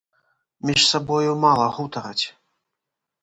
[0.69, 2.25] Між сабою мала гутараць.